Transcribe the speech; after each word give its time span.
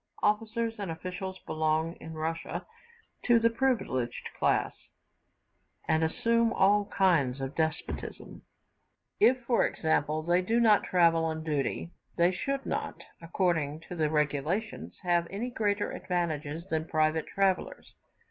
Officers 0.23 0.79
and 0.79 0.89
officials 0.89 1.37
belong, 1.45 1.93
in 1.97 2.15
Russia, 2.15 2.65
to 3.23 3.37
the 3.37 3.51
privileged 3.51 4.29
class, 4.39 4.73
and 5.87 6.03
assume 6.03 6.51
all 6.53 6.85
kinds 6.85 7.39
of 7.39 7.53
despotism. 7.53 8.41
If, 9.19 9.43
for 9.43 9.63
example, 9.67 10.23
they 10.23 10.41
do 10.41 10.59
not 10.59 10.85
travel 10.85 11.23
on 11.25 11.43
duty, 11.43 11.91
they 12.17 12.31
should 12.31 12.65
not, 12.65 13.03
according 13.21 13.81
to 13.89 13.95
the 13.95 14.09
regulations, 14.09 14.97
have 15.03 15.27
any 15.29 15.51
greater 15.51 15.91
advantages 15.91 16.63
than 16.71 16.85
private 16.87 17.27
travellers. 17.27 17.93